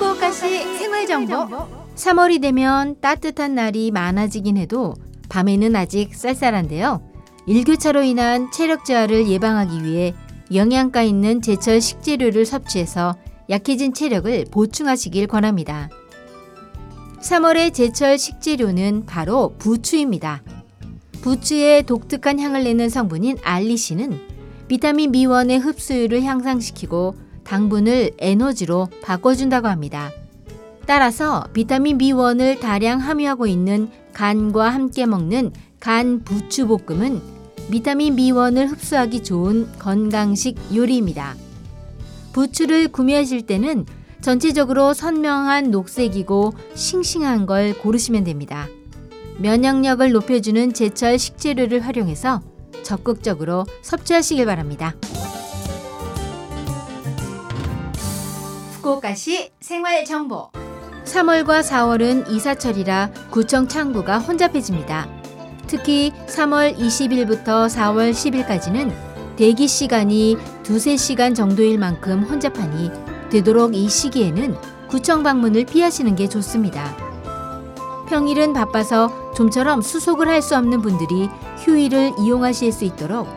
[0.00, 1.46] 후쿠오카시 생활 정보
[1.94, 4.94] 3월이 되면 따뜻한 날이 많아지긴 해도
[5.28, 7.02] 밤에는 아직 쌀쌀한데요.
[7.46, 10.14] 일교차로 인한 체력 저하를 예방하기 위해
[10.54, 13.14] 영양가 있는 제철 식재료를 섭취해서
[13.50, 15.90] 약해진 체력을 보충하시길 권합니다.
[17.20, 20.42] 3월의 제철 식재료는 바로 부추입니다.
[21.20, 24.18] 부추의 독특한 향을 내는 성분인 알리신은
[24.66, 30.10] 비타민 B1의 흡수율을 향상시키고 당분을 에너지로 바꿔준다고 합니다.
[30.86, 37.20] 따라서 비타민 B1을 다량 함유하고 있는 간과 함께 먹는 간 부추 볶음은
[37.70, 41.36] 비타민 B1을 흡수하기 좋은 건강식 요리입니다.
[42.32, 43.86] 부추를 구매하실 때는
[44.20, 48.68] 전체적으로 선명한 녹색이고 싱싱한 걸 고르시면 됩니다.
[49.38, 52.42] 면역력을 높여주는 제철 식재료를 활용해서
[52.82, 54.94] 적극적으로 섭취하시길 바랍니다.
[58.90, 60.50] 후쿠오카시 생활 정보
[61.04, 65.08] 3월과 4월은 이사철이라 구청 창구가 혼잡해집니다.
[65.66, 68.92] 특히 3월 20일부터 4월 10일까지는
[69.36, 72.90] 대기 시간이 두세 시간 정도일 만큼 혼잡하니
[73.30, 74.56] 되도록 이 시기에는
[74.88, 76.96] 구청 방문을 피하시는 게 좋습니다.
[78.08, 83.28] 평일은 바빠서 좀처럼 수속을 할 수 없는 분들이 휴일을 이용하실 수 있도록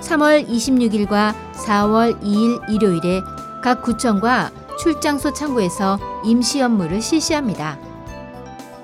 [0.00, 3.20] 3월 26일과 4월 2일 일요일에
[3.62, 4.50] 각 구청과
[4.82, 7.78] 출장소 창구에서 임시 업무를 실시합니다.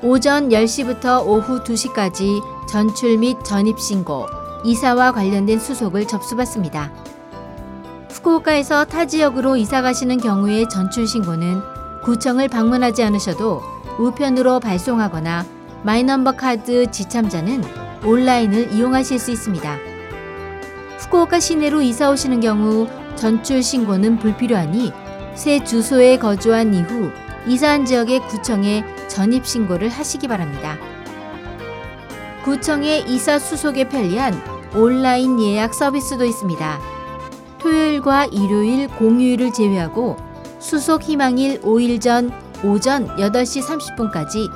[0.01, 4.27] 오전 10시부터 오후 2시까지 전출 및 전입신고,
[4.65, 6.93] 이사와 관련된 수속을 접수받습니다.
[8.11, 11.61] 후쿠오카에서 타 지역으로 이사 가시는 경우의 전출 신고는
[12.05, 13.61] 구청을 방문하지 않으셔도
[13.99, 15.45] 우편으로 발송하거나
[15.83, 17.65] 마이넘버 카드 지참자는
[18.05, 19.77] 온라인을 이용하실 수 있습니다.
[21.01, 25.08] 후쿠오카 시내로 이사 오시는 경우 전출 신고는 불필요하니
[25.39, 27.13] 새 주소에 거주한 이후
[27.47, 30.77] 이사한 지역의 구청에 전입 신고를 하시기 바랍니다.
[32.45, 34.35] 구청의 이사 수속에 편리한
[34.75, 36.81] 온라인 예약 서비스도 있습니다.
[37.59, 40.17] 토요일과 일요일 공휴일을 제외하고
[40.59, 42.33] 수속 희망일 5일 전
[42.65, 44.51] 오전 8시 30분까지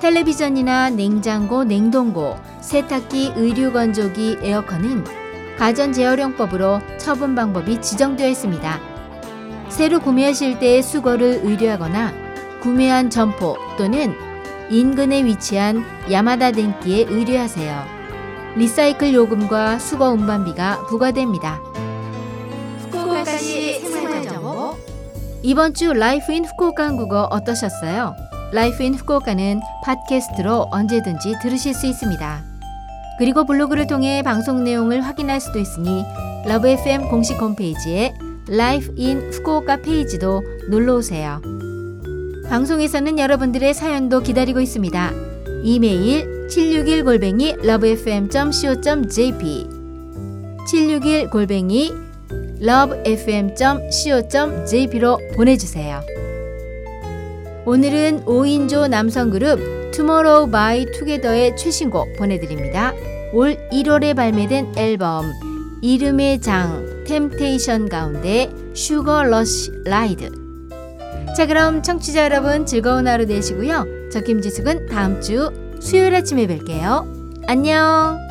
[0.00, 5.06] 텔레비전이나 냉장고, 냉동고, 세탁기, 의류 건조기, 에어컨은
[5.56, 8.97] 가전 재활용법으로 처분 방법이 지정되어 있습니다.
[9.68, 12.12] 새로 구매하실 때 수거를 의뢰하거나
[12.60, 14.14] 구매한 점포 또는
[14.70, 17.98] 인근에 위치한 야마다 덴키에 의뢰하세요.
[18.56, 21.60] 리사이클 요금과 수거 운반비가 부과됩니다.
[22.80, 24.76] 후쿠오카시 생활정보
[25.42, 28.14] 이번 주 Life in Fukuoka 한국어 어떠셨어요?
[28.52, 32.42] Life in Fukuoka는 팟캐스트로 언제든지 들으실 수 있습니다.
[33.18, 36.04] 그리고 블로그를 통해 방송 내용을 확인할 수도 있으니
[36.46, 38.14] Love FM 공식 홈페이지에
[38.50, 41.42] Life in Fukuoka 페이지도 놀러 오세요.
[42.48, 45.12] 방송에서는 여러분들의 사연도 기다리고 있습니다.
[45.64, 49.66] 이메일 761 골뱅이 lovefm.co.jp
[50.66, 51.92] 761 골뱅이
[52.62, 56.00] lovefm.co.jp로 보내주세요.
[57.66, 59.60] 오늘은 5인조 남성 그룹
[59.92, 62.94] Tomorrow by Together의 최신곡 보내드립니다.
[63.34, 65.47] 올 1월에 발매된 앨범
[65.80, 70.30] 이름의 장 Temptation 가운데 Sugar Rush Ride
[71.36, 74.10] 자 그럼 청취자 여러분 즐거운 하루 되시고요.
[74.10, 77.46] 저 김지숙은 다음 주 수요일 아침에 뵐게요.
[77.46, 78.27] 안녕